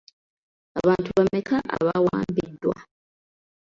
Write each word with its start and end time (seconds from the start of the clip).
Abantu 0.79 1.09
bameka 1.17 1.55
abawambiddwa? 1.77 2.75